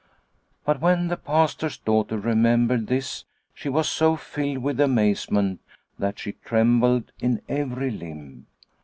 [0.65, 5.61] But when the Pastor's daughter remembered this she was so filled with amazement
[5.99, 8.47] that she trembled in every limb.